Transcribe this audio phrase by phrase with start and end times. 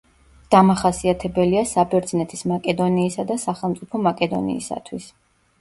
[0.53, 5.11] დამახასიათებელია საბერძნეთის მაკედონიისა და სახელმწიფო მაკედონიისათვის.